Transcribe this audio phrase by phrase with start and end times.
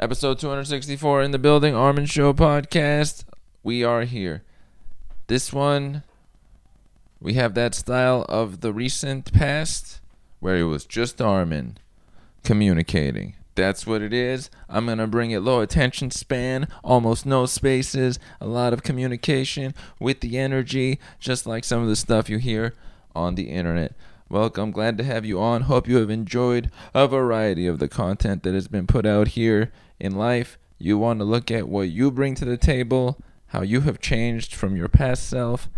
[0.00, 3.24] Episode 264 in the building, Armen Show podcast.
[3.62, 4.42] We are here.
[5.26, 6.04] This one,
[7.20, 10.00] we have that style of the recent past
[10.38, 11.76] where it was just Armen
[12.44, 13.34] communicating.
[13.56, 14.48] That's what it is.
[14.70, 19.74] I'm going to bring it low attention span, almost no spaces, a lot of communication
[19.98, 22.72] with the energy, just like some of the stuff you hear
[23.14, 23.92] on the internet.
[24.30, 25.62] Welcome, glad to have you on.
[25.62, 29.70] Hope you have enjoyed a variety of the content that has been put out here
[30.00, 30.58] in life.
[30.78, 34.54] You want to look at what you bring to the table, how you have changed
[34.54, 35.68] from your past self,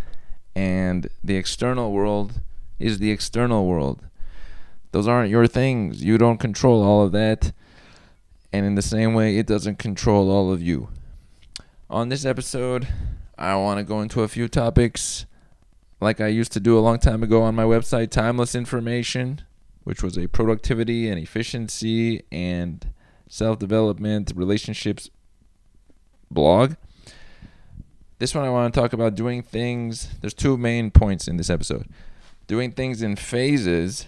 [0.55, 2.41] and the external world
[2.79, 4.07] is the external world.
[4.93, 6.05] Those aren't your things.
[6.05, 7.53] You don't control all of that.
[8.53, 10.91] And in the same way, it doesn't control all of you.
[11.89, 12.89] On this episode,
[13.39, 15.25] I want to go into a few topics
[16.01, 19.43] like I used to do a long time ago on my website, Timeless Information,
[19.85, 22.93] which was a productivity and efficiency and
[23.33, 25.09] self development relationships
[26.31, 26.75] blog.
[28.19, 30.11] This one I want to talk about doing things.
[30.21, 31.89] There's two main points in this episode
[32.47, 34.07] doing things in phases,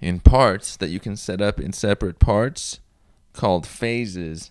[0.00, 2.80] in parts that you can set up in separate parts
[3.32, 4.50] called phases.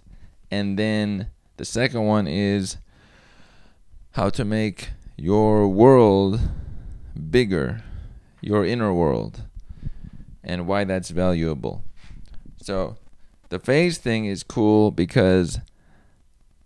[0.49, 1.27] And then
[1.57, 2.77] the second one is
[4.11, 6.39] how to make your world
[7.29, 7.83] bigger,
[8.39, 9.41] your inner world,
[10.41, 11.83] and why that's valuable.
[12.61, 12.95] So,
[13.49, 15.59] the phase thing is cool because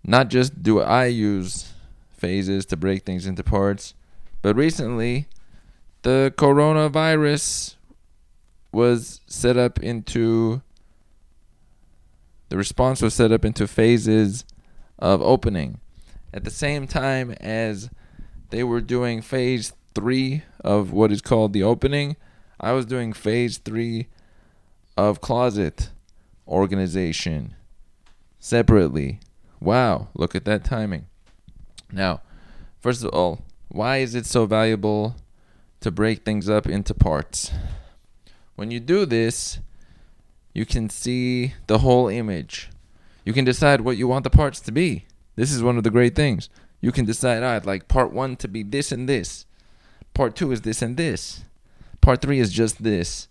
[0.04, 1.74] not just do I use
[2.10, 3.94] phases to break things into parts,
[4.42, 5.28] but recently
[6.02, 7.76] the coronavirus
[8.72, 10.62] was set up into
[12.50, 14.44] the response was set up into phases
[14.98, 15.80] of opening
[16.34, 17.90] at the same time as
[18.50, 22.16] they were doing phase three of what is called the opening.
[22.60, 24.08] I was doing phase three
[24.98, 25.90] of closet
[26.50, 27.56] organization
[28.40, 29.20] separately.
[29.62, 31.06] Wow, look at that timing.
[31.92, 32.22] Now,
[32.82, 35.16] first of all, why is it so valuable
[35.82, 37.52] to break things up into parts?
[38.56, 39.60] When you do this,
[40.54, 42.70] you can see the whole image.
[43.24, 45.06] You can decide what you want the parts to be.
[45.36, 46.50] This is one of the great things.
[46.82, 49.46] You can decide, ah, I'd like part one to be this and this.
[50.14, 51.44] Part two is this and this.
[52.02, 53.28] Part three is just this.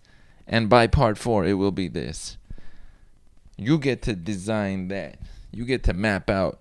[0.46, 2.38] And by part four, it will be this.
[3.58, 5.18] You get to design that.
[5.50, 6.60] You get to map out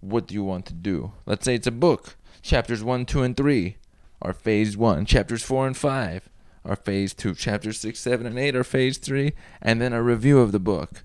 [0.00, 1.12] what do you want to do.
[1.24, 2.16] Let's say it's a book.
[2.42, 3.78] Chapters one, two, and three
[4.20, 5.06] are phase one.
[5.06, 6.28] Chapters four and five
[6.64, 7.34] are phase two.
[7.34, 9.32] Chapters six, seven, and eight are phase three.
[9.62, 11.02] And then a review of the book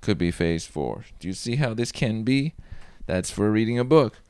[0.00, 1.04] could be phase four.
[1.18, 2.54] Do you see how this can be?
[3.06, 4.20] That's for reading a book.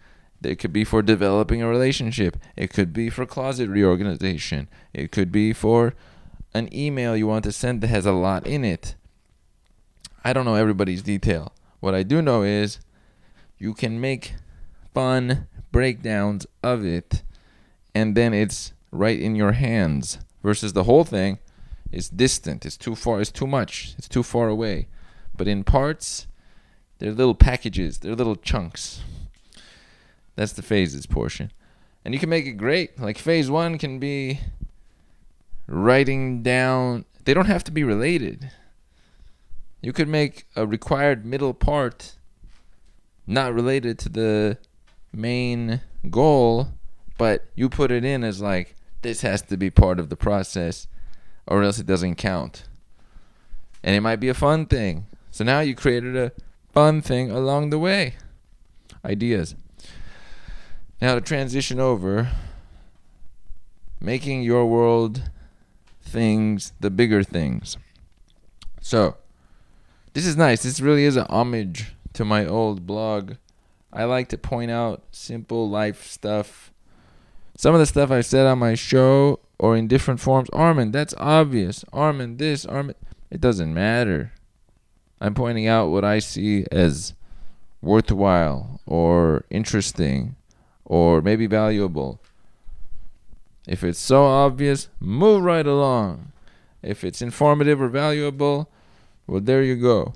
[0.43, 2.37] It could be for developing a relationship.
[2.57, 4.69] It could be for closet reorganization.
[4.93, 5.95] It could be for
[6.55, 8.97] an email you want to send that has a lot in it.
[10.25, 11.53] I don't know everybody's detail.
[11.81, 12.79] What I do know is
[13.59, 14.35] you can make
[14.95, 17.23] fun breakdowns of it
[17.95, 21.39] and then it's right in your hands versus the whole thing
[21.91, 22.65] is distant.
[22.65, 23.95] It's too far, it's too much.
[23.99, 24.89] It's too far away.
[25.37, 26.27] But in parts,
[26.99, 29.03] they're little packages, they're little chunks.
[30.37, 31.53] That's the phases portion.
[32.05, 32.99] And you can make it great.
[32.99, 34.41] Like phase one can be
[35.67, 38.51] writing down, they don't have to be related.
[39.83, 42.15] You could make a required middle part
[43.27, 44.59] not related to the
[45.13, 46.69] main goal,
[47.19, 50.87] but you put it in as like, this has to be part of the process
[51.47, 52.65] or else it doesn't count.
[53.83, 55.07] And it might be a fun thing.
[55.33, 56.33] So now you created a
[56.73, 58.15] fun thing along the way.
[59.05, 59.57] Ideas.
[61.01, 62.31] Now to transition over,
[64.01, 65.31] making your world
[66.01, 67.77] things the bigger things.
[68.81, 69.17] So,
[70.13, 70.63] this is nice.
[70.63, 73.35] This really is a homage to my old blog.
[73.93, 76.73] I like to point out simple life stuff.
[77.57, 81.15] Some of the stuff I said on my show or in different forms, Armen, that's
[81.19, 81.85] obvious.
[81.93, 82.95] Armen, this, Armen,
[83.31, 84.33] it doesn't matter.
[85.21, 87.15] I'm pointing out what I see as
[87.81, 90.37] worthwhile or interesting
[90.85, 92.21] or maybe valuable.
[93.67, 96.33] If it's so obvious, move right along.
[96.83, 98.72] If it's informative or valuable,
[99.33, 100.13] well, there you go.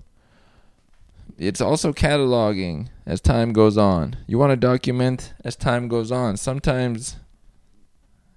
[1.38, 4.16] It's also cataloging as time goes on.
[4.26, 6.36] You want to document as time goes on.
[6.36, 7.16] Sometimes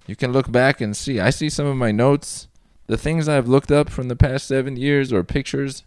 [0.08, 1.20] you can look back and see.
[1.20, 2.48] I see some of my notes,
[2.88, 5.84] the things I've looked up from the past seven years or pictures.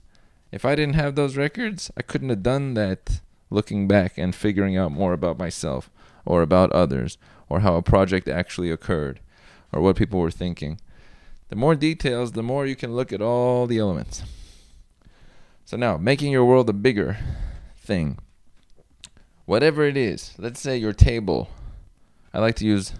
[0.51, 4.77] If I didn't have those records, I couldn't have done that looking back and figuring
[4.77, 5.89] out more about myself
[6.27, 7.17] or about others
[7.49, 9.21] or how a project actually occurred
[9.73, 10.79] or what people were thinking.
[11.49, 14.23] The more details, the more you can look at all the elements.
[15.73, 17.17] So now, making your world a bigger
[17.79, 18.19] thing.
[19.47, 21.49] Whatever it is, let's say your table.
[22.35, 22.93] I like to use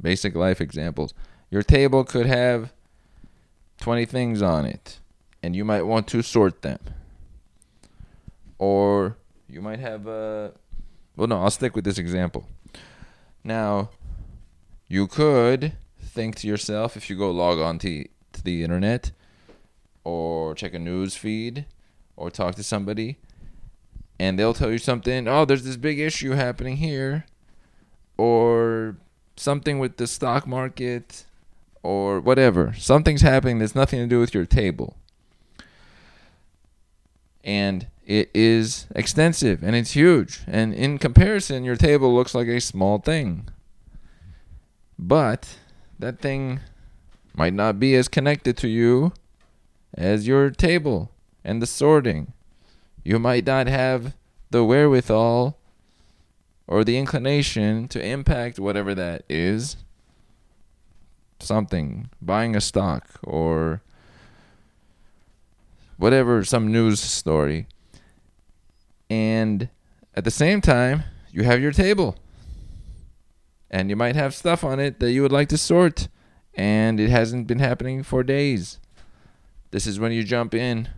[0.00, 1.12] basic life examples.
[1.50, 2.72] Your table could have
[3.80, 5.00] 20 things on it,
[5.42, 6.78] and you might want to sort them.
[8.58, 9.16] Or
[9.48, 10.52] you might have a.
[11.16, 12.46] Well, no, I'll stick with this example.
[13.42, 13.90] Now,
[14.86, 18.04] you could think to yourself if you go log on to,
[18.34, 19.10] to the internet
[20.04, 21.66] or check a news feed
[22.20, 23.16] or talk to somebody
[24.18, 27.24] and they'll tell you something oh there's this big issue happening here
[28.20, 28.96] or
[29.40, 31.24] something with the stock market
[31.82, 32.74] or whatever.
[32.74, 34.96] Something's happening that's nothing to do with your table.
[37.42, 40.42] And it is extensive and it's huge.
[40.46, 43.48] And in comparison your table looks like a small thing.
[44.98, 45.56] But
[45.98, 46.60] that thing
[47.34, 49.14] might not be as connected to you
[49.94, 51.10] as your table
[51.44, 52.32] and the sorting.
[53.04, 54.14] You might not have
[54.50, 55.56] the wherewithal
[56.66, 59.76] or the inclination to impact whatever that is.
[61.40, 63.82] Something, buying a stock or
[65.96, 67.66] whatever, some news story.
[69.08, 69.68] And
[70.14, 72.16] at the same time, you have your table.
[73.70, 76.08] And you might have stuff on it that you would like to sort.
[76.54, 78.78] And it hasn't been happening for days.
[79.70, 80.88] This is when you jump in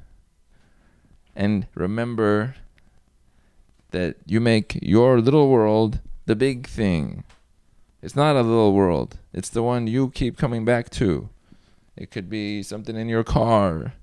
[1.34, 2.54] and remember
[3.90, 7.24] that you make your little world the big thing.
[8.00, 11.28] It's not a little world, it's the one you keep coming back to.
[11.96, 13.94] It could be something in your car,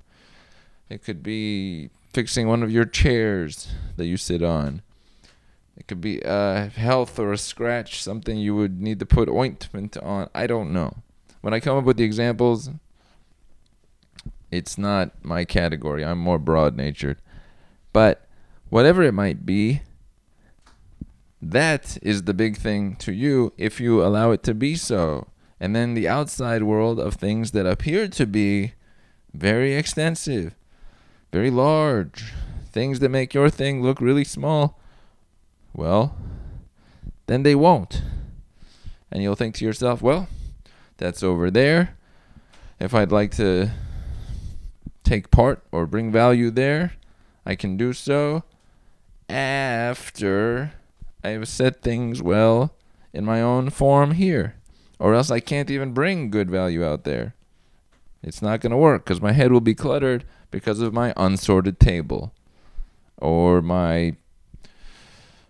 [0.90, 4.82] it could be fixing one of your chairs that you sit on.
[5.78, 9.96] It could be a health or a scratch, something you would need to put ointment
[9.98, 10.30] on.
[10.36, 10.98] I don't know.
[11.42, 12.70] When I come up with the examples,
[14.52, 16.04] it's not my category.
[16.04, 17.18] I'm more broad natured.
[17.94, 18.28] But
[18.70, 19.82] whatever it might be,
[21.42, 25.28] that is the big thing to you if you allow it to be so.
[25.60, 28.74] And then the outside world of things that appear to be
[29.34, 30.56] very extensive,
[31.32, 32.34] very large,
[32.72, 34.80] things that make your thing look really small,
[35.74, 36.16] well,
[37.28, 38.02] then they won't.
[39.12, 40.28] And you'll think to yourself, well,
[40.98, 41.96] that's over there.
[42.80, 43.72] If I'd like to
[45.10, 46.94] take part or bring value there,
[47.44, 48.44] I can do so
[49.28, 50.74] after
[51.24, 52.76] I have said things well
[53.12, 54.56] in my own form here.
[55.00, 57.34] Or else I can't even bring good value out there.
[58.22, 61.80] It's not going to work because my head will be cluttered because of my unsorted
[61.80, 62.34] table
[63.18, 64.16] or my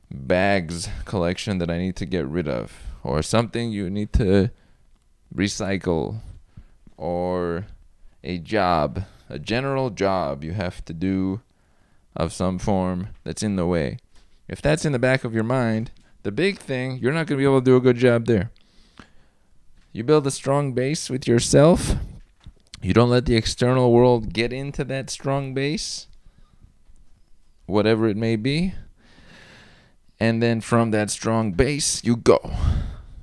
[0.10, 2.72] bags collection that I need to get rid of
[3.04, 4.52] or something you need to
[5.36, 6.20] recycle
[6.98, 7.66] or
[8.24, 11.42] a job a general job you have to do
[12.16, 14.00] of some form that's in the way.
[14.48, 15.92] If that's in the back of your mind,
[16.24, 18.52] the big thing, you're not going to be able to do a good job there.
[19.94, 21.96] You build a strong base with yourself.
[22.82, 26.08] You don't let the external world get into that strong base,
[27.68, 28.74] whatever it may be.
[30.20, 32.52] And then from that strong base, you go.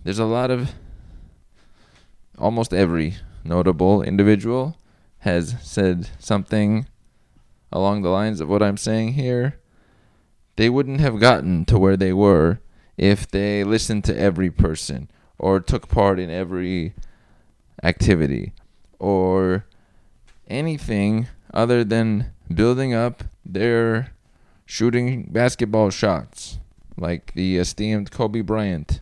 [0.04, 0.72] There's a lot of,
[2.38, 4.76] almost every notable individual
[5.26, 6.86] has said something
[7.72, 9.58] along the lines of what I'm saying here,
[10.54, 12.60] they wouldn't have gotten to where they were
[12.96, 16.94] if they listened to every person or took part in every
[17.82, 18.52] activity
[19.00, 19.66] or
[20.46, 24.12] anything other than building up their
[24.64, 26.60] shooting basketball shots
[26.96, 29.00] like the esteemed Kobe Bryant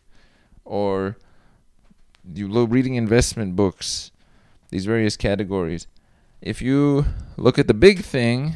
[0.65, 1.19] or
[2.35, 4.11] you reading investment books
[4.71, 5.87] these various categories
[6.45, 7.07] if you
[7.39, 8.55] look at the big thing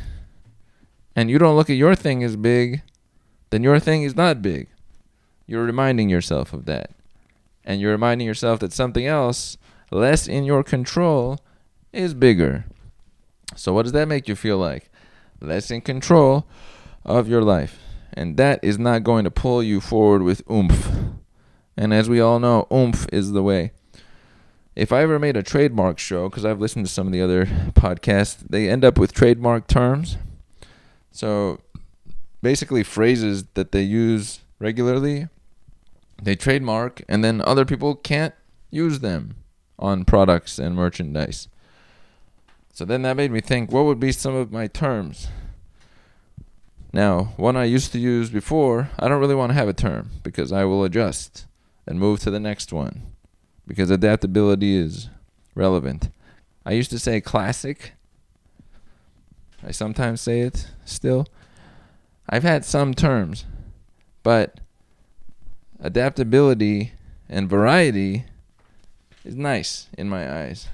[1.17, 2.83] and you don't look at your thing as big,
[3.49, 4.69] then your thing is not big.
[5.47, 6.91] You're reminding yourself of that.
[7.65, 9.57] And you're reminding yourself that something else,
[9.91, 11.41] less in your control,
[11.91, 12.67] is bigger.
[13.57, 14.91] So, what does that make you feel like?
[15.41, 16.47] Less in control
[17.07, 17.79] of your life.
[18.13, 20.91] And that is not going to pull you forward with oomph.
[21.75, 23.73] And as we all know, oomph is the way
[24.79, 27.47] if I ever made a trademark show, because I've listened to some of the other
[27.47, 30.17] podcasts, they end up with trademark terms.
[31.11, 31.61] So
[32.43, 35.29] basically, phrases that they use regularly,
[36.23, 38.35] they trademark, and then other people can't
[38.71, 39.35] use them
[39.81, 41.49] on products and merchandise.
[42.73, 45.27] So then that made me think what would be some of my terms?
[46.93, 50.11] Now, one I used to use before, I don't really want to have a term
[50.23, 51.47] because I will adjust
[51.85, 53.03] and move to the next one
[53.69, 55.11] because adaptability is
[55.55, 56.09] relevant.
[56.65, 57.93] I used to say classic,
[59.63, 61.27] I sometimes say it still.
[62.29, 63.45] I've had some terms,
[64.23, 64.61] but
[65.81, 66.93] adaptability
[67.29, 68.25] and variety
[69.25, 70.69] is nice in my eyes.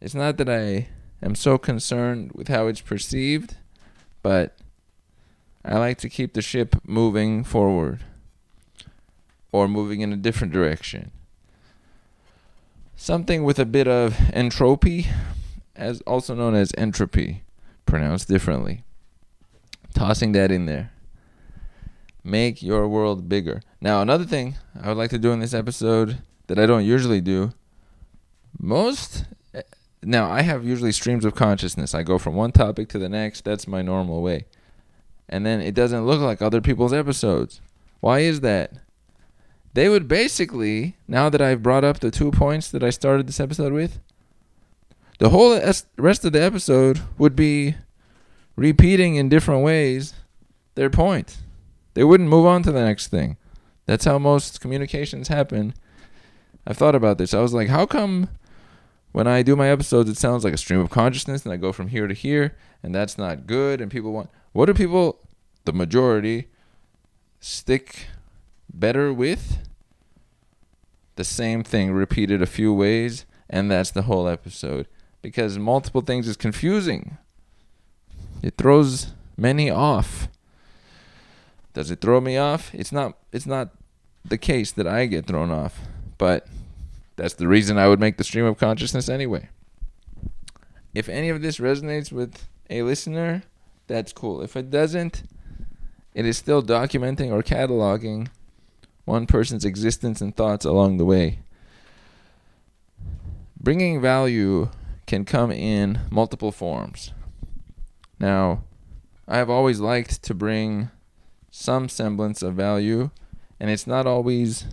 [0.00, 0.88] It's not that I
[1.22, 3.56] am so concerned with how it's perceived,
[4.22, 4.56] but
[5.64, 8.00] I like to keep the ship moving forward
[9.52, 11.10] or moving in a different direction.
[13.00, 15.06] Something with a bit of entropy,
[15.76, 17.44] as also known as entropy,
[17.86, 18.82] pronounced differently.
[19.94, 20.90] Tossing that in there.
[22.24, 23.62] Make your world bigger.
[23.80, 27.20] Now, another thing I would like to do in this episode that I don't usually
[27.20, 27.52] do.
[28.58, 29.62] Most eh,
[30.02, 31.94] now I have usually streams of consciousness.
[31.94, 33.44] I go from one topic to the next.
[33.44, 34.46] That's my normal way.
[35.28, 37.60] And then it doesn't look like other people's episodes.
[38.00, 38.72] Why is that?
[39.78, 43.38] They would basically, now that I've brought up the two points that I started this
[43.38, 44.00] episode with,
[45.20, 45.56] the whole
[45.96, 47.76] rest of the episode would be
[48.56, 50.14] repeating in different ways
[50.74, 51.36] their point.
[51.94, 53.36] They wouldn't move on to the next thing.
[53.86, 55.74] That's how most communications happen.
[56.66, 57.32] I've thought about this.
[57.32, 58.30] I was like, how come
[59.12, 61.70] when I do my episodes, it sounds like a stream of consciousness, and I go
[61.70, 63.80] from here to here, and that's not good.
[63.80, 65.20] And people want, what do people,
[65.66, 66.48] the majority,
[67.38, 68.06] stick
[68.68, 69.67] better with?
[71.18, 74.86] The same thing repeated a few ways, and that's the whole episode.
[75.20, 77.18] Because multiple things is confusing.
[78.40, 80.28] It throws many off.
[81.74, 82.72] Does it throw me off?
[82.72, 83.18] It's not.
[83.32, 83.70] It's not
[84.24, 85.80] the case that I get thrown off,
[86.18, 86.46] but
[87.16, 89.48] that's the reason I would make the stream of consciousness anyway.
[90.94, 93.42] If any of this resonates with a listener,
[93.88, 94.40] that's cool.
[94.40, 95.24] If it doesn't,
[96.14, 98.28] it is still documenting or cataloging
[99.08, 101.40] one person's existence and thoughts along the way.
[103.58, 104.68] Bringing value
[105.06, 107.12] can come in multiple forms.
[108.20, 108.62] Now,
[109.26, 110.90] I have always liked to bring
[111.50, 113.10] some semblance of value,
[113.58, 114.66] and it's not always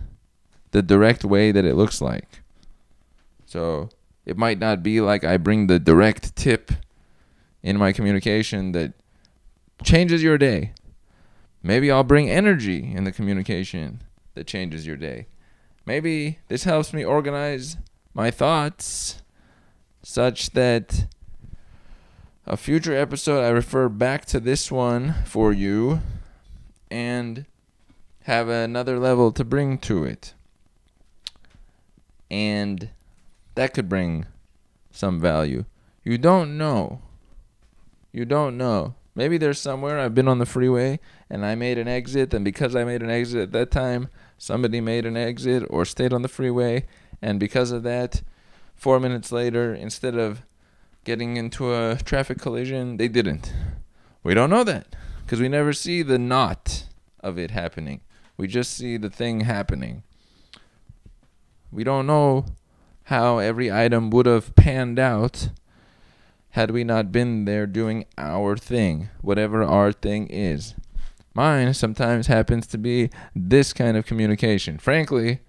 [0.70, 2.42] the direct way that it looks like.
[3.46, 3.88] So
[4.26, 6.72] it might not be like I bring the direct tip
[7.62, 8.92] in my communication that
[9.82, 10.72] changes your day.
[11.62, 14.02] Maybe I'll bring energy in the communication
[14.36, 15.26] that changes your day.
[15.84, 17.76] Maybe this helps me organize
[18.14, 19.22] my thoughts
[20.02, 21.06] such that
[22.46, 26.00] a future episode I refer back to this one for you
[26.88, 27.44] and
[28.22, 30.34] have another level to bring to it
[32.30, 32.90] and
[33.54, 34.26] that could bring
[34.90, 35.64] some value.
[36.02, 37.00] You don't know.
[38.12, 38.94] You don't know.
[39.16, 42.76] Maybe there's somewhere I've been on the freeway and I made an exit, and because
[42.76, 46.28] I made an exit at that time, somebody made an exit or stayed on the
[46.28, 46.84] freeway,
[47.22, 48.22] and because of that,
[48.74, 50.42] four minutes later, instead of
[51.04, 53.54] getting into a traffic collision, they didn't.
[54.22, 54.94] We don't know that
[55.24, 56.84] because we never see the not
[57.20, 58.02] of it happening.
[58.36, 60.02] We just see the thing happening.
[61.72, 62.44] We don't know
[63.04, 65.48] how every item would have panned out
[66.56, 70.74] had we not been there doing our thing, whatever our thing is.
[71.34, 74.78] Mine sometimes happens to be this kind of communication.
[74.78, 75.40] Frankly,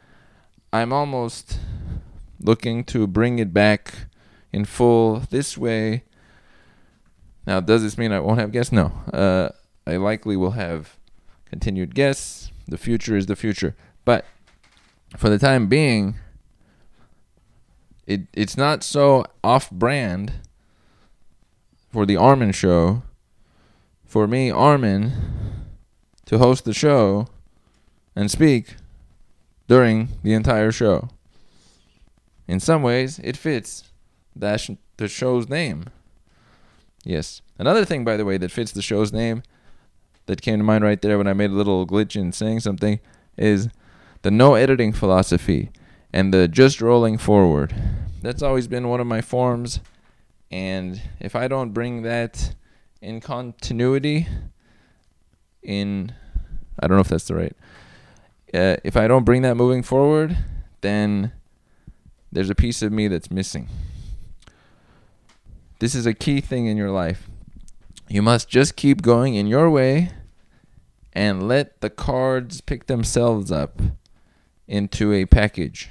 [0.74, 1.60] I'm almost
[2.42, 3.94] looking to bring it back
[4.52, 6.04] in full this way.
[7.46, 8.74] Now, does this mean I won't have guests?
[8.74, 8.92] No.
[9.14, 9.48] Uh,
[9.88, 10.98] I likely will have
[11.46, 12.52] continued guests.
[12.68, 13.78] The future is the future.
[14.04, 14.26] But
[15.16, 16.16] for the time being,
[18.06, 20.34] it it's not so off brand
[21.92, 23.04] for the Armen show.
[24.06, 25.12] For me, Armen,
[26.26, 27.28] to host the show
[28.16, 28.76] and speak
[29.68, 31.10] during the entire show.
[32.48, 33.92] In some ways, it fits
[34.36, 35.86] that sh- the show's name.
[37.04, 37.42] Yes.
[37.60, 39.44] Another thing, by the way, that fits the show's name
[40.28, 43.00] that came to mind right there when I made a little glitch in saying something
[43.38, 43.70] is
[44.22, 45.72] the no editing philosophy
[46.14, 47.74] and the just rolling forward.
[48.22, 49.80] That's always been one of my forms,
[50.52, 52.56] and if I don't bring that
[53.02, 54.28] in continuity,
[55.62, 56.14] in
[56.80, 57.56] I don't know if that's the right.
[58.54, 60.38] Uh, if I don't bring that moving forward,
[60.82, 61.32] then
[62.32, 63.68] there's a piece of me that's missing.
[65.80, 67.30] This is a key thing in your life.
[68.08, 70.12] You must just keep going in your way
[71.14, 73.82] and let the cards pick themselves up
[74.68, 75.90] into a package.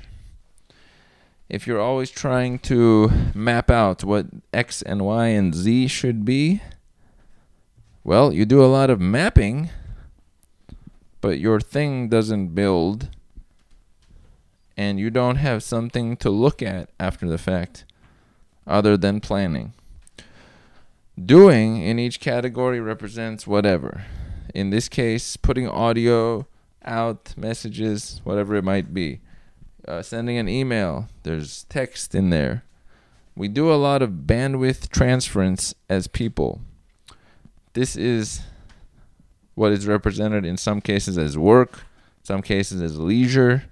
[1.48, 6.60] If you're always trying to map out what X and Y and Z should be,
[8.02, 9.70] well, you do a lot of mapping,
[11.20, 13.10] but your thing doesn't build,
[14.76, 17.84] and you don't have something to look at after the fact
[18.66, 19.72] other than planning.
[21.24, 24.04] Doing in each category represents whatever.
[24.52, 26.46] In this case, putting audio
[26.84, 29.20] out, messages, whatever it might be.
[29.86, 32.64] Uh, sending an email, there's text in there.
[33.36, 36.60] We do a lot of bandwidth transference as people.
[37.74, 38.40] This is
[39.54, 41.84] what is represented in some cases as work,
[42.22, 43.64] some cases as leisure.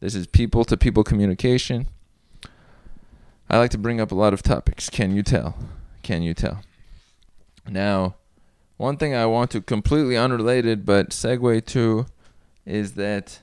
[0.00, 1.88] This is people to people communication.
[3.50, 4.88] I like to bring up a lot of topics.
[4.88, 5.56] Can you tell?
[6.02, 6.62] Can you tell?
[7.68, 8.16] Now,
[8.76, 12.06] one thing I want to completely unrelated but segue to
[12.66, 13.40] is that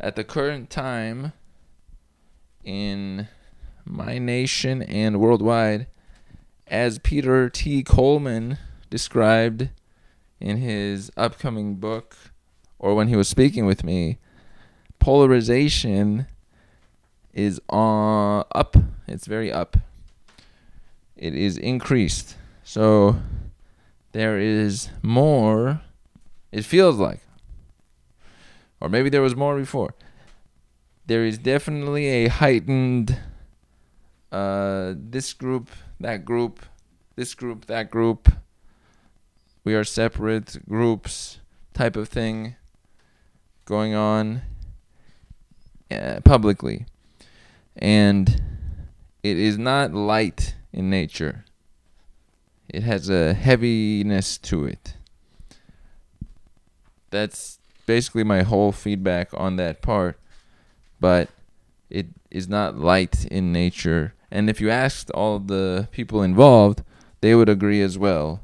[0.00, 1.32] at the current time
[2.64, 3.28] in
[3.84, 5.86] my nation and worldwide,
[6.66, 7.82] as Peter T.
[7.82, 8.58] Coleman
[8.90, 9.68] described
[10.40, 12.16] in his upcoming book,
[12.78, 14.18] or when he was speaking with me,
[14.98, 16.26] polarization
[17.32, 18.76] is on up.
[19.06, 19.76] It's very up.
[21.16, 22.36] It is increased.
[22.62, 23.16] So
[24.12, 25.82] there is more.
[26.52, 27.20] It feels like,
[28.80, 29.94] or maybe there was more before.
[31.06, 33.18] There is definitely a heightened.
[34.32, 36.64] Uh, this group, that group,
[37.14, 38.32] this group, that group.
[39.62, 41.38] We are separate groups,
[41.72, 42.56] type of thing
[43.64, 44.42] going on
[45.90, 46.86] uh, publicly
[47.76, 48.42] and
[49.22, 51.44] it is not light in nature.
[52.68, 54.94] It has a heaviness to it.
[57.10, 60.18] That's basically my whole feedback on that part,
[61.00, 61.28] but
[61.90, 64.14] it is not light in nature.
[64.30, 66.82] And if you asked all the people involved,
[67.20, 68.40] they would agree as well.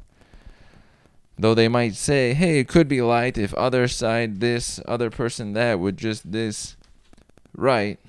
[1.37, 5.53] Though they might say, hey, it could be light if other side this, other person
[5.53, 6.75] that would just this.
[7.55, 7.99] Right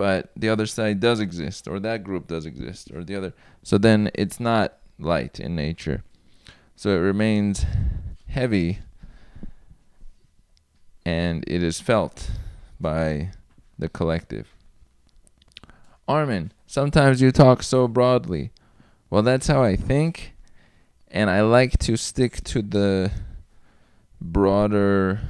[0.00, 3.76] but the other side does exist or that group does exist or the other so
[3.76, 6.02] then it's not light in nature
[6.74, 7.66] so it remains
[8.28, 8.78] heavy
[11.10, 12.30] and it is felt
[12.78, 13.32] by
[13.78, 14.54] the collective.
[16.06, 18.52] Armen sometimes you talk so broadly.
[19.10, 20.34] Well that's how i think
[21.08, 23.10] and i like to stick to the
[24.20, 25.20] broader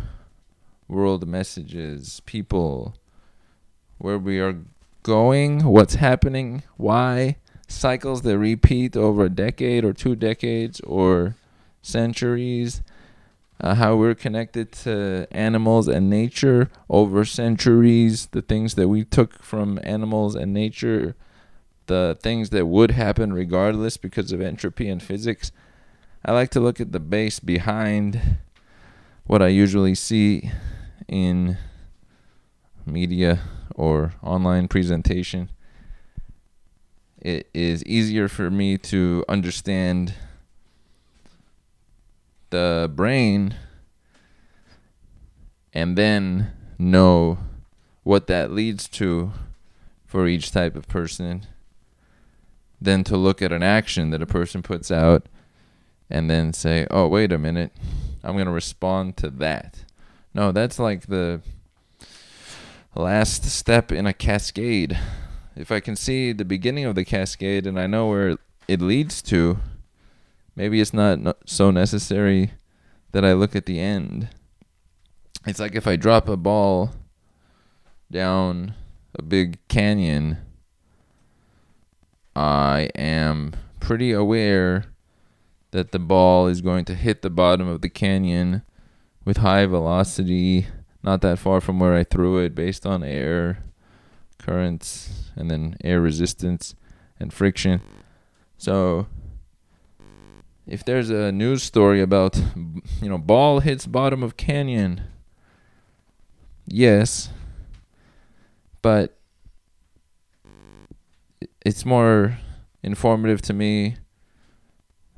[0.87, 2.95] world messages people
[3.97, 4.57] where we are
[5.03, 7.37] going, what's happening, why,
[7.69, 11.37] cycles that repeat over a decade or two decades or
[11.83, 12.83] centuries,
[13.61, 19.43] uh, how we're connected to animals and nature over centuries, the things that we took
[19.43, 21.15] from animals and nature,
[21.87, 25.53] the things that would happen regardless because of entropy and physics.
[26.25, 28.39] I like to look at the base behind
[29.25, 30.51] what I usually see
[31.09, 31.57] in
[32.87, 33.41] media
[33.75, 35.51] or online presentation,
[37.21, 40.15] it is easier for me to understand
[42.51, 43.55] the brain
[45.73, 47.39] and then know
[48.03, 49.33] what that leads to
[50.07, 51.47] for each type of person
[52.81, 55.29] than to look at an action that a person puts out
[56.09, 57.73] and then say, oh, wait a minute,
[58.25, 59.85] I'm going to respond to that.
[60.35, 61.41] No, that's like the
[62.95, 64.99] last step in a cascade.
[65.55, 69.23] If I can see the beginning of the cascade and I know where it leads
[69.23, 69.59] to,
[70.61, 72.53] maybe it's not so necessary
[73.13, 74.29] that I look at the end.
[75.47, 76.91] It's like if I drop a ball
[78.13, 78.75] down
[79.15, 80.37] a big canyon,
[82.37, 84.85] I am pretty aware
[85.71, 88.61] that the ball is going to hit the bottom of the canyon
[89.25, 90.67] with high velocity
[91.03, 93.65] not that far from where I threw it based on air
[94.39, 96.75] currents and then air resistance
[97.19, 97.81] and friction.
[98.59, 99.07] So
[100.67, 102.37] if there's a news story about
[103.01, 105.03] you know ball hits bottom of canyon
[106.67, 107.31] yes
[108.83, 109.19] but
[111.65, 112.39] it's more
[112.83, 113.97] informative to me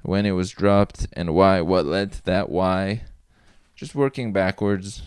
[0.03, 3.03] when it was dropped and why what led to that why
[3.75, 5.03] just working backwards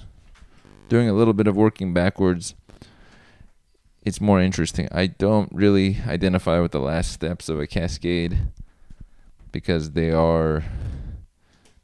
[0.90, 2.56] doing a little bit of working backwards,
[4.04, 4.88] it's more interesting.
[4.92, 8.38] I don't really identify with the last steps of a cascade
[9.56, 10.66] because they are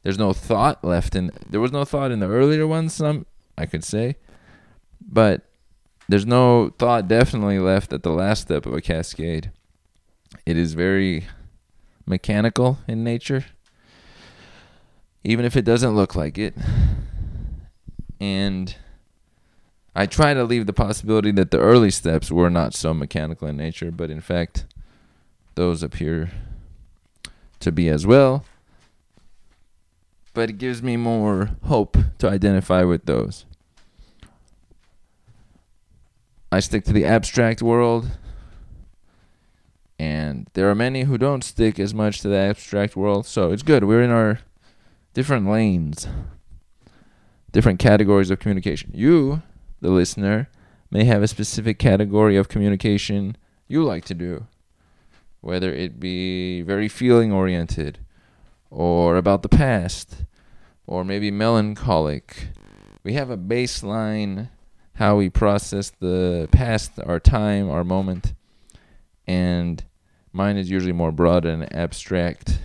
[0.02, 3.24] there's no thought left in there was no thought in the earlier ones some
[3.56, 4.16] I could say
[5.00, 5.48] but
[6.06, 9.50] there's no thought definitely left at the last step of a cascade.
[10.44, 11.26] It is very
[12.04, 13.46] mechanical in nature
[15.24, 16.54] even if it doesn't look like it.
[18.20, 18.76] And
[19.94, 23.56] I try to leave the possibility that the early steps were not so mechanical in
[23.56, 24.66] nature, but in fact,
[25.54, 26.30] those appear
[27.62, 28.44] to be as well.
[30.34, 33.44] But it gives me more hope to identify with those.
[36.50, 38.10] I stick to the abstract world.
[39.98, 43.24] And there are many who don't stick as much to the abstract world.
[43.24, 43.84] So it's good.
[43.84, 44.40] We're in our
[45.14, 46.08] different lanes,
[47.52, 48.90] different categories of communication.
[48.94, 49.42] You,
[49.80, 50.48] the listener,
[50.90, 53.36] may have a specific category of communication
[53.68, 54.46] you like to do,
[55.42, 57.98] whether it be very feeling oriented,
[58.70, 60.24] or about the past,
[60.86, 62.48] or maybe melancholic.
[63.04, 64.48] We have a baseline
[64.94, 68.34] how we process the past, our time, our moment,
[69.26, 69.84] and
[70.32, 72.58] mine is usually more broad and abstract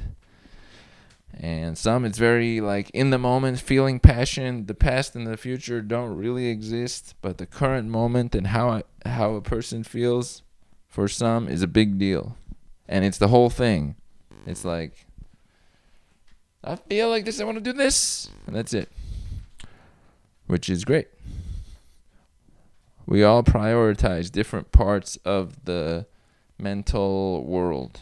[1.39, 5.81] and some it's very like in the moment feeling passion the past and the future
[5.81, 10.41] don't really exist but the current moment and how how a person feels
[10.87, 12.35] for some is a big deal
[12.87, 13.95] and it's the whole thing
[14.45, 15.05] it's like
[16.63, 18.89] i feel like this i want to do this and that's it
[20.47, 21.07] which is great
[23.05, 26.05] we all prioritize different parts of the
[26.59, 28.01] mental world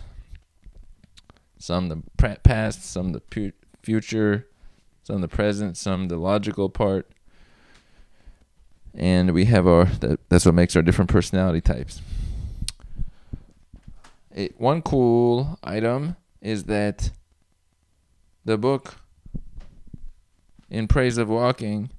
[1.66, 2.04] some the
[2.44, 4.48] past, some the pu- future,
[5.04, 7.10] some the present, some the logical part.
[8.94, 12.02] And we have our that, that's what makes our different personality types.
[14.36, 17.10] It, one cool item is that
[18.44, 18.98] the book
[20.70, 21.90] in praise of walking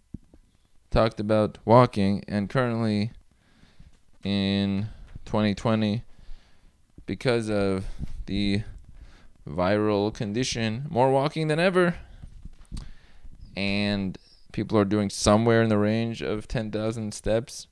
[0.90, 3.10] talked about walking and currently
[4.22, 4.88] in
[5.24, 6.02] 2020
[7.06, 7.86] because of
[8.26, 8.60] the
[9.48, 11.94] viral condition, more walking than ever.
[13.56, 14.18] And
[14.52, 17.66] people are doing somewhere in the range of 10,000 steps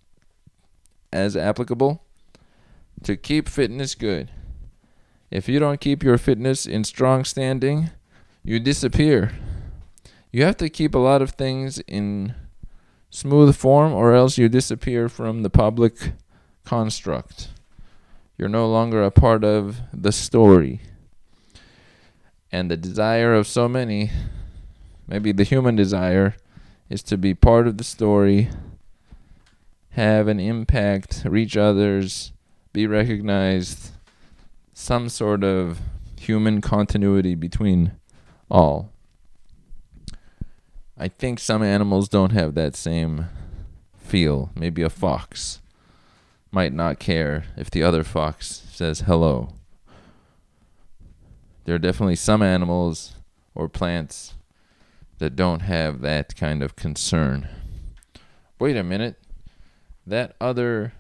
[1.12, 2.02] as applicable
[3.02, 4.30] to keep fitness good.
[5.34, 7.90] If you don't keep your fitness in strong standing,
[8.44, 9.32] you disappear.
[10.30, 12.36] You have to keep a lot of things in
[13.10, 16.12] smooth form, or else you disappear from the public
[16.62, 17.48] construct.
[18.38, 20.82] You're no longer a part of the story
[22.52, 24.12] and the desire of so many,
[25.08, 26.36] maybe the human desire,
[26.88, 28.50] is to be part of the story,
[29.90, 32.30] have an impact, reach others,
[32.72, 33.93] be recognized,
[34.74, 35.80] some sort of
[36.20, 37.92] human continuity between
[38.50, 38.92] all.
[40.98, 43.26] I think some animals don't have that same
[43.96, 44.50] feel.
[44.54, 45.62] Maybe a fox
[46.50, 49.54] might not care if the other fox says hello
[51.64, 53.14] there are definitely some animals
[53.54, 54.34] or plants
[55.18, 57.48] that don't have that kind of concern.
[58.58, 59.16] Wait a minute.
[60.06, 60.92] That other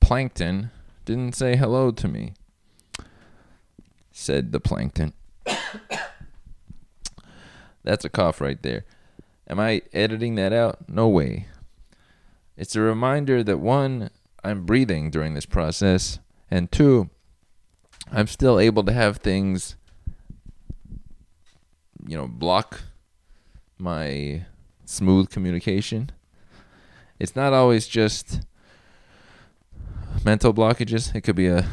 [0.00, 0.70] plankton
[1.04, 2.34] didn't say hello to me,
[4.18, 5.12] said the plankton.
[7.84, 8.84] That's a cough right there.
[9.48, 10.88] Am I editing that out?
[10.88, 11.46] No way.
[12.56, 14.10] It's a reminder that one,
[14.42, 16.18] I'm breathing during this process,
[16.50, 17.08] and two,
[18.10, 19.76] I'm still able to have things,
[22.06, 22.82] you know, block
[23.78, 24.44] my
[24.84, 26.10] smooth communication.
[27.20, 28.42] It's not always just
[30.24, 31.14] mental blockages.
[31.14, 31.68] It could be a,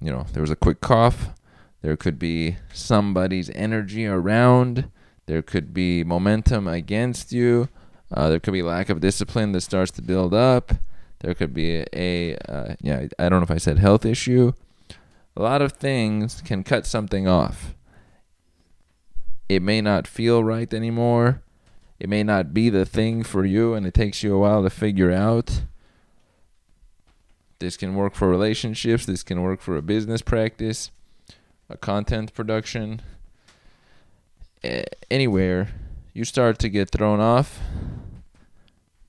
[0.00, 1.30] you know, there was a quick cough.
[1.82, 4.90] There could be somebody's energy around.
[5.26, 7.68] There could be momentum against you.
[8.10, 10.72] Uh, there could be lack of discipline that starts to build up.
[11.20, 14.52] There could be a, a uh, yeah, I don't know if I said health issue
[15.36, 17.74] a lot of things can cut something off.
[19.48, 21.42] It may not feel right anymore.
[22.00, 24.70] It may not be the thing for you, and it takes you a while to
[24.70, 25.62] figure out.
[27.58, 30.90] This can work for relationships, this can work for a business practice,
[31.68, 33.02] a content production.
[35.10, 35.68] Anywhere
[36.12, 37.60] you start to get thrown off,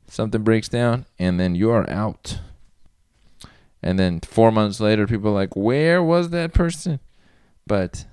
[0.07, 2.39] something breaks down, and then you are out.
[3.81, 6.99] And then four months later, people are like, where was that person?
[7.65, 8.05] But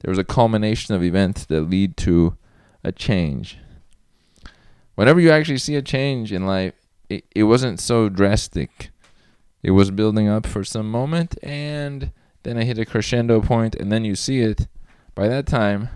[0.00, 2.36] there was a culmination of events that lead to
[2.82, 3.58] a change.
[4.94, 6.74] Whenever you actually see a change in life,
[7.08, 8.90] it, it wasn't so drastic.
[9.62, 12.12] It was building up for some moment, and
[12.44, 14.68] then I hit a crescendo point, and then you see it.
[15.14, 15.88] By that time,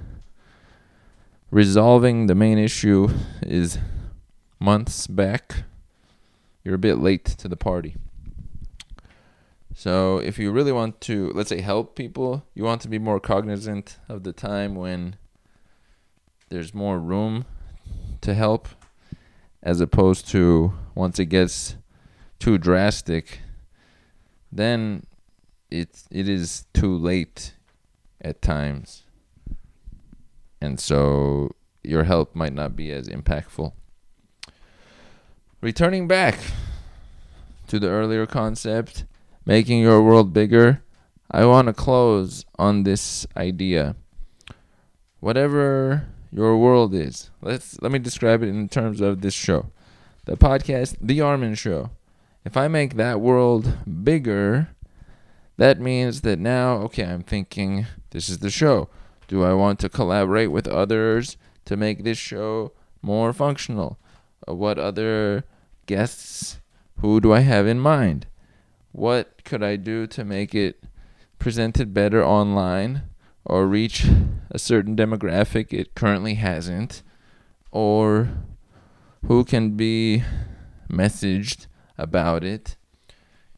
[1.51, 3.09] resolving the main issue
[3.43, 3.79] is
[4.59, 5.65] months back.
[6.65, 7.97] You're a bit late to the party.
[9.75, 13.21] So if you really want to, let's say, help people, you want to be more
[13.21, 15.17] cognizant of the time when
[16.49, 17.45] there's more room
[18.23, 18.69] to help,
[19.63, 21.77] as opposed to once it gets
[22.39, 23.41] too drastic,
[24.51, 25.07] then
[25.71, 27.55] it it is too late.
[28.21, 29.05] at times.
[30.61, 31.55] And so
[31.85, 33.73] your help might not be as impactful.
[35.61, 36.39] Returning back
[37.69, 39.05] to the earlier concept,
[39.45, 40.83] making your world bigger,
[41.31, 43.97] I want to close on this idea.
[45.21, 49.71] Whatever your world is, let's let me describe it in terms of this show.
[50.25, 51.91] The podcast The Armen Show.
[52.45, 54.69] If I make that world bigger,
[55.59, 58.89] that means that now, okay, I'm thinking this is the show.
[59.27, 63.99] Do I want to collaborate with others to make this show more functional?
[64.49, 65.45] Uh, what other
[65.87, 66.61] guests,
[67.01, 68.27] who do I have in mind?
[68.93, 70.85] What could I do to make it
[71.41, 73.03] presented better online
[73.45, 74.07] or reach
[74.51, 77.03] a certain demographic it currently hasn't?
[77.73, 78.31] Or
[79.27, 80.23] who can be
[80.89, 81.67] messaged
[81.99, 82.77] about it?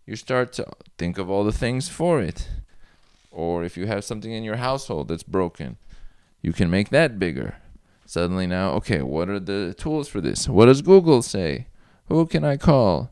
[0.07, 0.67] You start to
[1.01, 2.47] think of all the things for it.
[3.31, 5.79] Or if you have something in your household that's broken,
[6.43, 7.57] you can make that bigger.
[8.05, 10.47] Suddenly now, okay, what are the tools for this?
[10.47, 11.69] What does Google say?
[12.09, 13.11] Who can I call?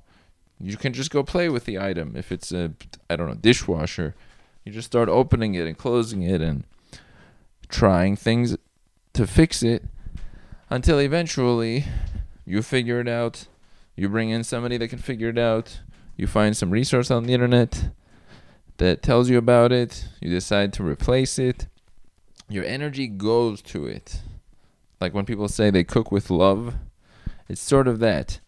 [0.60, 2.14] You can just go play with the item.
[2.14, 2.72] If it's a,
[3.08, 4.14] I don't know, dishwasher,
[4.64, 6.64] you just start opening it and closing it and
[7.70, 8.54] trying things
[9.14, 9.84] to fix it
[10.68, 11.86] until eventually
[12.44, 13.46] you figure it out.
[13.96, 15.80] You bring in somebody that can figure it out.
[16.18, 17.88] You find some resource on the internet
[18.76, 20.06] that tells you about it.
[20.20, 21.68] You decide to replace it.
[22.50, 24.20] Your energy goes to it.
[25.00, 26.74] Like when people say they cook with love,
[27.48, 28.40] it's sort of that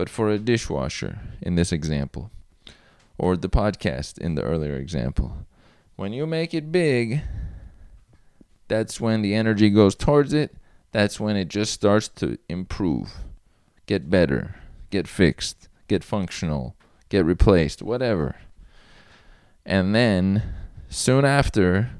[0.00, 2.30] but for a dishwasher in this example,
[3.18, 5.44] or the podcast in the earlier example.
[5.96, 7.20] When you make it big,
[8.66, 10.56] that's when the energy goes towards it.
[10.92, 13.12] That's when it just starts to improve,
[13.84, 14.54] get better,
[14.88, 16.76] get fixed, get functional,
[17.10, 18.36] get replaced, whatever.
[19.66, 20.42] And then
[20.88, 21.90] soon after,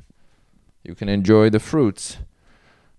[0.82, 2.16] you can enjoy the fruits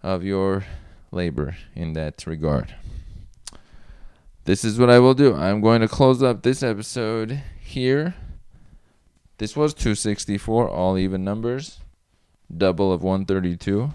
[0.04, 0.66] of your
[1.12, 2.76] labor in that regard
[4.46, 5.36] this is what I will do.
[5.36, 8.16] I'm going to close up this episode here.
[9.38, 11.80] This was 264, all even numbers.
[12.56, 13.94] Double of 132,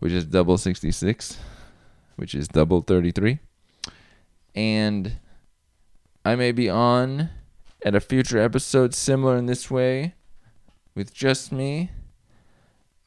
[0.00, 1.38] which is double 66,
[2.16, 3.38] which is double 33.
[4.54, 5.12] And
[6.24, 7.30] I may be on
[7.84, 10.14] at a future episode similar in this way
[10.94, 11.90] with just me,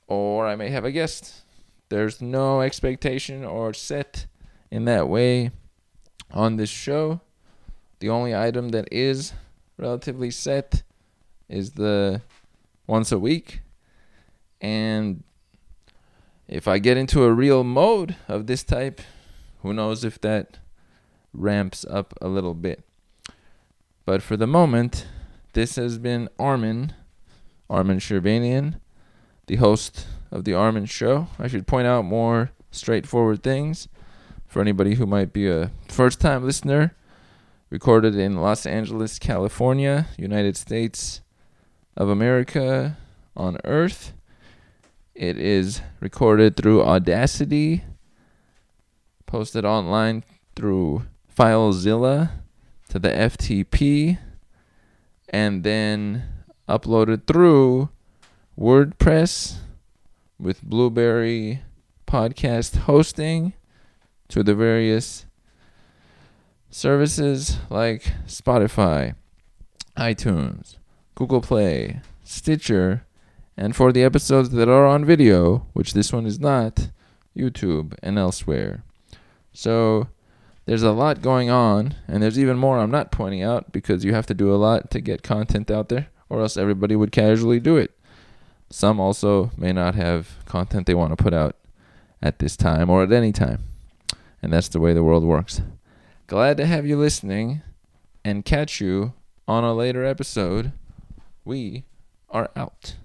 [0.06, 1.44] or I may have a guest.
[1.88, 4.26] There's no expectation or set
[4.70, 5.52] in that way
[6.32, 7.22] on this show.
[8.00, 9.32] The only item that is
[9.78, 10.84] relatively set
[11.48, 12.22] is the
[12.86, 13.62] once a week.
[14.60, 15.24] And
[16.50, 19.00] if I get into a real mode of this type,
[19.62, 20.60] who knows if that
[21.32, 22.85] ramps up a little bit.
[24.06, 25.08] But for the moment,
[25.54, 26.94] this has been Armen,
[27.72, 28.80] Armen Shirvanian,
[29.48, 31.28] the host of the Armen Show.
[31.40, 33.88] I should point out more straightforward things
[34.46, 36.96] for anybody who might be a first time listener.
[37.72, 41.22] Recorded in Los Angeles, California, United States
[41.98, 42.98] of America
[43.36, 44.14] on Earth.
[45.16, 47.84] It is recorded through Audacity,
[49.26, 50.24] posted online
[50.56, 52.30] through FileZilla
[52.96, 54.18] to the FTP,
[55.28, 56.24] and then
[56.70, 57.90] uploaded through
[58.58, 59.58] WordPress
[60.40, 61.62] with Blubrry
[62.08, 63.52] podcast hosting
[64.30, 65.26] to the various
[66.70, 69.16] services like Spotify,
[69.98, 70.78] iTunes,
[71.16, 73.06] Google Play, Stitcher,
[73.58, 76.92] and for the episodes that are on video, which this one is not,
[77.36, 78.86] YouTube and elsewhere.
[79.52, 80.08] So
[80.66, 84.14] there's a lot going on, and there's even more I'm not pointing out because you
[84.14, 87.60] have to do a lot to get content out there, or else everybody would casually
[87.60, 87.92] do it.
[88.70, 91.56] Some also may not have content they want to put out
[92.22, 93.64] at this time or at any time.
[94.42, 95.62] And that's the way the world works.
[96.28, 97.62] Glad to have you listening
[98.24, 99.14] and catch you
[99.48, 100.72] on a later episode.
[101.44, 101.86] We
[102.30, 102.96] are out.